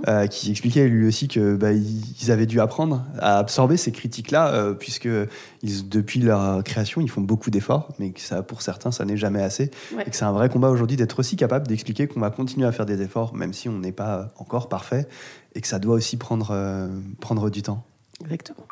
euh, 0.08 0.26
qui 0.26 0.50
expliquait 0.50 0.88
lui 0.88 1.06
aussi 1.06 1.28
que 1.28 1.56
bah, 1.56 1.72
ils 1.72 2.30
avaient 2.30 2.46
dû 2.46 2.60
apprendre 2.60 3.04
à 3.18 3.38
absorber 3.38 3.76
ces 3.76 3.92
critiques-là, 3.92 4.52
euh, 4.52 4.74
puisque 4.74 5.08
ils, 5.62 5.88
depuis 5.88 6.20
leur 6.20 6.62
création, 6.64 7.00
ils 7.00 7.10
font 7.10 7.20
beaucoup 7.20 7.50
d'efforts, 7.50 7.88
mais 7.98 8.10
que 8.10 8.20
ça, 8.20 8.42
pour 8.42 8.62
certains, 8.62 8.92
ça 8.92 9.04
n'est 9.04 9.16
jamais 9.16 9.42
assez. 9.42 9.70
Et 10.06 10.10
que 10.10 10.16
c'est 10.16 10.24
un 10.24 10.32
vrai 10.32 10.48
combat 10.48 10.68
aujourd'hui 10.68 10.96
d'être 10.96 11.18
aussi 11.18 11.36
capable 11.36 11.66
d'expliquer 11.66 12.06
qu'on 12.06 12.20
va 12.20 12.30
continuer 12.30 12.66
à 12.66 12.72
faire 12.72 12.86
des 12.86 13.00
efforts, 13.02 13.34
même 13.34 13.52
si 13.52 13.68
on 13.68 13.78
n'est 13.78 13.92
pas 13.92 14.28
encore 14.38 14.68
parfait, 14.68 15.06
et 15.58 15.60
que 15.60 15.66
ça 15.66 15.80
doit 15.80 15.96
aussi 15.96 16.16
prendre, 16.16 16.52
euh, 16.52 16.88
du 17.50 17.62
temps. 17.62 17.84
Exactement. 18.20 18.64